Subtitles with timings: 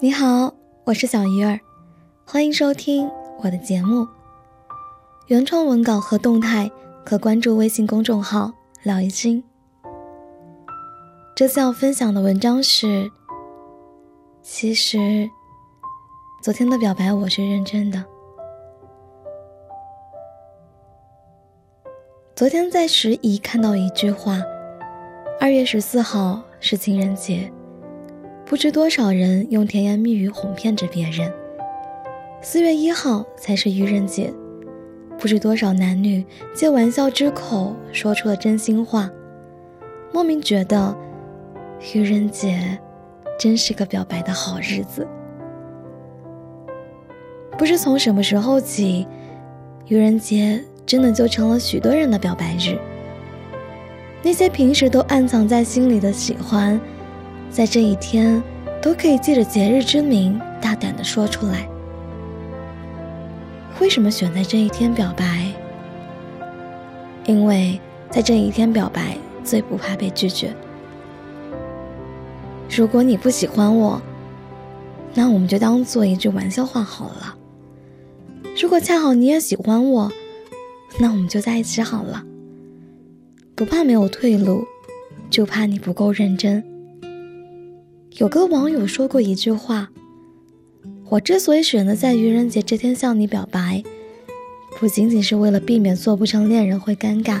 [0.00, 1.58] 你好，我是小鱼儿，
[2.26, 4.06] 欢迎收听我的节目。
[5.28, 6.68] 原创文稿和动态
[7.04, 8.52] 可关注微信公众号
[8.82, 9.42] “聊一心”。
[11.36, 13.08] 这次要分享的文章是：
[14.42, 15.30] 其实，
[16.42, 18.04] 昨天的表白我是认真的。
[22.34, 24.42] 昨天在时宜看到一句话
[25.40, 27.50] ：“二月十四号是情人节。”
[28.46, 31.32] 不知多少人用甜言蜜语哄骗着别人。
[32.42, 34.30] 四月一号才是愚人节，
[35.18, 36.22] 不知多少男女
[36.54, 39.10] 借玩笑之口说出了真心话，
[40.12, 40.94] 莫名觉得
[41.94, 42.78] 愚人节
[43.38, 45.08] 真是个表白的好日子。
[47.56, 49.06] 不知从什么时候起，
[49.86, 52.78] 愚人节真的就成了许多人的表白日。
[54.22, 56.78] 那些平时都暗藏在心里的喜欢。
[57.50, 58.42] 在这一天，
[58.82, 61.68] 都可以借着节日之名大胆的说出来。
[63.80, 65.52] 为什么选在这一天表白？
[67.26, 70.54] 因为在这一天表白最不怕被拒绝。
[72.76, 74.02] 如果你不喜欢我，
[75.14, 77.36] 那我们就当做一句玩笑话好了。
[78.60, 80.12] 如果恰好你也喜欢我，
[80.98, 82.24] 那我们就在一起好了。
[83.54, 84.64] 不怕没有退路，
[85.30, 86.62] 就怕你不够认真。
[88.18, 89.90] 有个网友说过一句话
[91.10, 93.82] ：“我之所以选择在愚人节这天向你表白，
[94.78, 97.40] 不仅仅是为了避免做不成恋人会尴尬，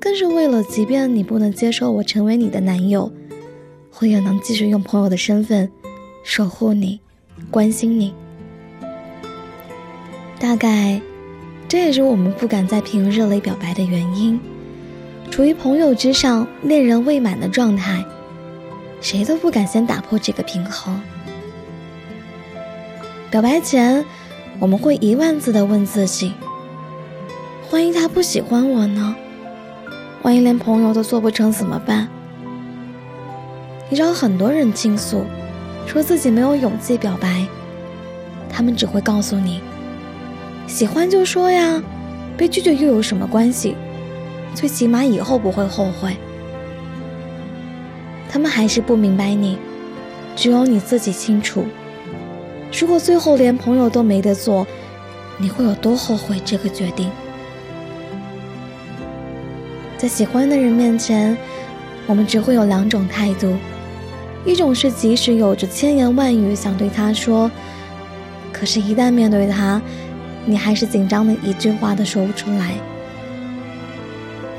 [0.00, 3.12] 更是为了，即便你不能接受我成为你的男友，
[4.00, 5.70] 我也能继续用朋友的身份
[6.24, 6.98] 守护你、
[7.48, 8.12] 关心你。
[10.40, 11.00] 大概，
[11.68, 14.40] 这也是我们不敢在平日里表白的原因。
[15.30, 18.04] 处于朋友之上、恋人未满的状态。”
[19.08, 21.00] 谁都不敢先打破这个平衡。
[23.30, 24.04] 表白前，
[24.58, 26.32] 我们会一万次的问自己：
[27.70, 29.14] 万一他不喜欢我呢？
[30.22, 32.08] 万一连朋友都做不成怎么办？
[33.88, 35.22] 你找很多人倾诉，
[35.86, 37.46] 说自己没有勇气表白，
[38.50, 39.60] 他们只会告诉你：
[40.66, 41.80] 喜欢就说呀，
[42.36, 43.76] 被拒绝又有什么关系？
[44.52, 46.16] 最起码以后不会后悔。
[48.36, 49.56] 他们还是不明白你，
[50.36, 51.64] 只有你自己清楚。
[52.78, 54.66] 如果最后连朋友都没得做，
[55.38, 57.10] 你会有多后悔这个决定？
[59.96, 61.34] 在喜欢的人面前，
[62.06, 63.56] 我们只会有两种态度：
[64.44, 67.50] 一种是即使有着千言万语想对他说，
[68.52, 69.80] 可是，一旦面对他，
[70.44, 72.72] 你还是紧张的一句话都说不出来；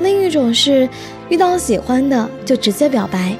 [0.00, 0.88] 另一种是
[1.28, 3.36] 遇到喜欢的就直接表白。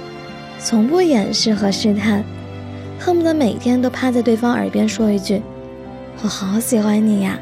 [0.59, 2.23] 从不掩饰和试探，
[2.99, 5.41] 恨不得每天都趴在对方耳边说一句
[6.23, 7.39] ：“我好喜欢你呀。”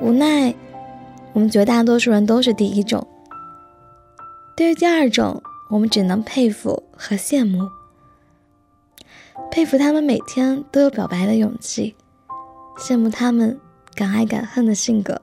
[0.00, 0.54] 无奈，
[1.32, 3.06] 我们绝大多数人都是第一种。
[4.56, 7.68] 对于第二种，我们只能佩服和羡慕。
[9.50, 11.96] 佩服他们每天都有表白的勇气，
[12.78, 13.58] 羡慕他们
[13.94, 15.20] 敢爱敢恨的性格。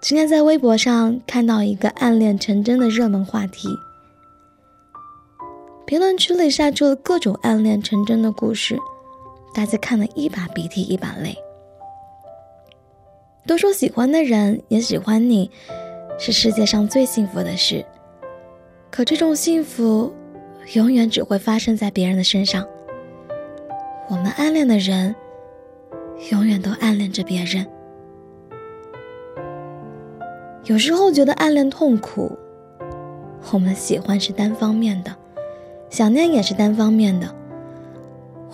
[0.00, 3.68] 今天在微博上看到一个暗恋成真的热门话题。
[5.88, 8.78] 评论区里晒出了各种暗恋成真的故事，
[9.54, 11.34] 大家看了一把鼻涕一把泪。
[13.46, 15.50] 都说喜欢的人也喜欢你，
[16.18, 17.82] 是世界上最幸福的事。
[18.90, 20.12] 可这种幸福，
[20.74, 22.68] 永远只会发生在别人的身上。
[24.10, 25.16] 我们暗恋的人，
[26.30, 27.66] 永远都暗恋着别人。
[30.64, 32.36] 有时候觉得暗恋痛苦，
[33.50, 35.16] 我们喜欢是单方面的。
[35.90, 37.26] 想念也是单方面的，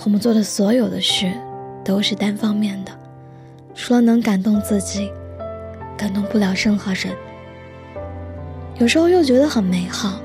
[0.04, 1.32] 我们做的所有的事
[1.84, 2.92] 都是单方面的，
[3.74, 5.10] 除了能感动自己，
[5.96, 7.12] 感动不了任何人。
[8.78, 10.20] 有时候又觉得很美好，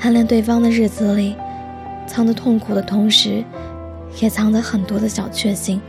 [0.00, 1.36] 暗恋对方的日子里，
[2.06, 3.44] 藏着痛苦的同时，
[4.20, 5.80] 也藏着很多的小确幸。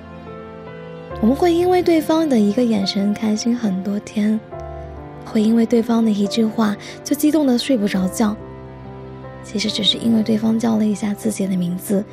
[1.22, 4.38] 我们会因为对方的一个眼神开心很多天，
[5.26, 6.76] 会因为对方的一句话
[7.06, 8.36] 就激动的睡不着觉。
[9.44, 12.04] 其实只是因为对方叫了一下自己的名字，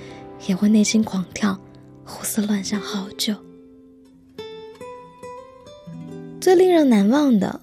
[0.47, 1.59] 也会内心狂跳，
[2.05, 3.35] 胡思乱想好久。
[6.41, 7.61] 最令人难忘的，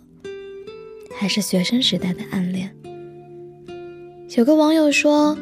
[1.15, 2.75] 还是学生时代的暗恋。
[4.36, 5.38] 有个网友说，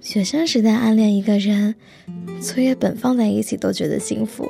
[0.00, 1.74] 学生时代暗恋一个人，
[2.40, 4.48] 作业本放在一起都觉得幸福。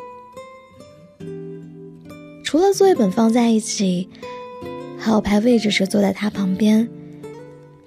[2.45, 4.09] 除了作业本放在一起，
[4.99, 6.89] 还有排位置时坐在他旁边。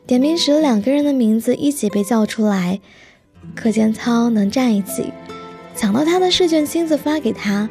[0.08, 2.80] 点名时两个人的名字一起被叫出来，
[3.56, 5.12] 课间操能站一起，
[5.76, 7.68] 抢到他的试卷亲自发给他，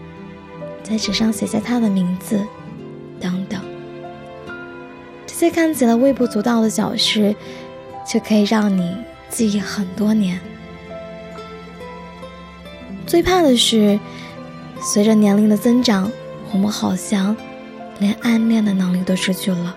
[0.83, 2.45] 在纸上写下他的名字，
[3.21, 3.61] 等等。
[5.25, 7.37] 这些看起来微不足道的小事，
[8.05, 8.97] 却可以让你
[9.29, 10.41] 记忆很多年。
[13.07, 14.01] 最怕的是，
[14.81, 16.11] 随着年龄的增长，
[16.53, 17.37] 我们好像
[18.01, 19.77] 连暗恋的能力都失去了。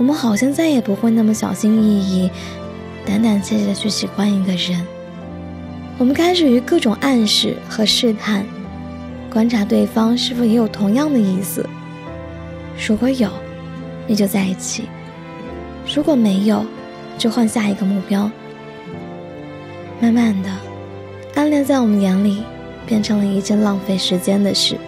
[0.00, 2.30] 我们好像再也不会那么小心翼翼、
[3.04, 4.82] 胆胆怯怯的去喜欢一个人。
[5.98, 8.46] 我们开始于各种暗示和试探，
[9.30, 11.68] 观察对方是否也有同样的意思。
[12.88, 13.28] 如果有，
[14.08, 14.84] 那就在一起；
[15.94, 16.64] 如果没有，
[17.18, 18.30] 就换下一个目标。
[20.00, 20.48] 慢慢的，
[21.34, 22.42] 暗恋在我们眼里
[22.86, 24.78] 变成了一件浪费时间的事。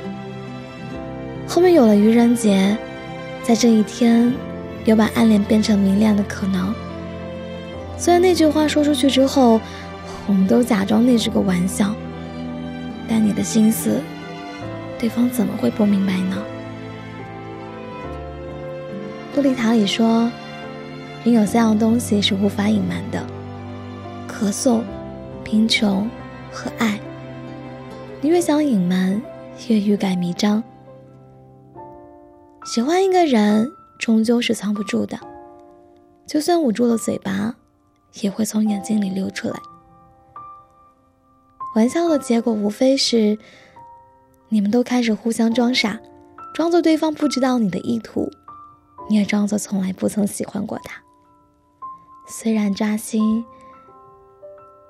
[1.46, 2.74] 后面有了愚人节，
[3.42, 4.32] 在这一天。
[4.84, 6.74] 有把暗恋变成明恋的可能。
[7.96, 9.60] 虽然那句话说出去之后，
[10.26, 11.94] 我们都假装那是个玩笑，
[13.08, 14.00] 但你的心思，
[14.98, 16.36] 对方怎么会不明白呢？
[19.34, 20.30] 洛丽塔里说，
[21.24, 23.24] 人有三样东西是无法隐瞒的：
[24.28, 24.80] 咳嗽、
[25.44, 26.08] 贫穷
[26.52, 26.98] 和爱。
[28.20, 29.20] 你越想隐瞒，
[29.68, 30.62] 越欲盖弥彰。
[32.64, 33.70] 喜欢一个人。
[34.02, 35.16] 终究是藏不住的，
[36.26, 37.54] 就算捂住了嘴巴，
[38.20, 39.54] 也会从眼睛里流出来。
[41.76, 43.38] 玩笑的结果无非是，
[44.48, 46.00] 你们都开始互相装傻，
[46.52, 48.28] 装作对方不知道你的意图，
[49.08, 51.00] 你也装作从来不曾喜欢过他。
[52.26, 53.44] 虽然扎心，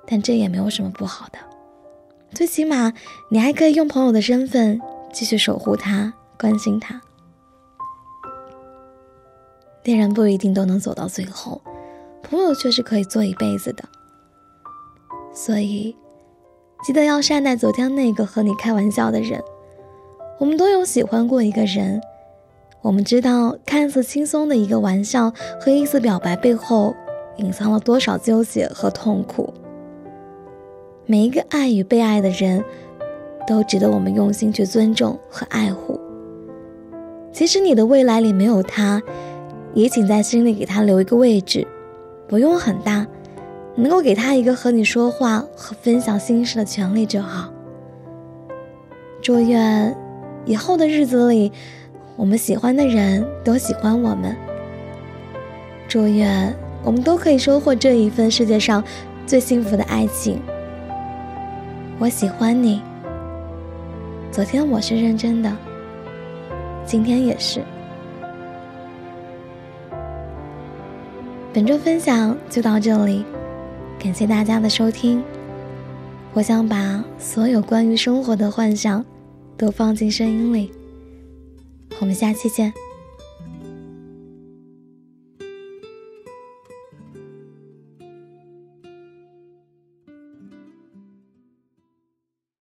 [0.07, 1.39] 但这也没有什么不好的，
[2.31, 2.95] 最起码
[3.29, 4.81] 你还可以用朋友的身份
[5.13, 6.99] 继续守护他，关心他。
[9.85, 11.61] 恋人不一定都能走到最后，
[12.23, 13.83] 朋友却是可以做一辈子的。
[15.33, 15.97] 所以，
[16.85, 19.43] 记得要善待昨天那个和你开玩笑的人。
[20.39, 22.01] 我们都有喜欢过一个人，
[22.81, 26.95] 我们知道看似轻松的一个玩笑和一次表白背后
[27.37, 29.53] 隐藏了多少纠结和痛苦。
[31.07, 32.65] 每一个爱与被爱的人，
[33.47, 36.01] 都值得我们用心去尊重和爱护。
[37.33, 39.03] 即使你的未来里没有他。
[39.75, 41.67] 也请在心里给他留一个位置，
[42.29, 43.07] 不用很大，
[43.75, 47.53] 能够给他一个和你说话和分享心事的权利就好。
[49.23, 49.97] 祝愿
[50.45, 51.53] 以后的日子里，
[52.17, 54.37] 我们喜欢的人都喜欢我们。
[55.89, 58.83] 祝愿我们都可以收获这一份世界上
[59.27, 60.41] 最幸福的爱情。
[61.99, 62.83] 我喜欢你。
[64.31, 65.57] 昨天我是认真的，
[66.85, 67.61] 今天也是。
[71.55, 73.27] 本周分享就到这里，
[73.99, 75.23] 感谢大家的收听。
[76.33, 79.05] 我想把所有关于生活的幻想
[79.55, 80.73] 都放进声音里。
[82.01, 82.73] 我们下期见。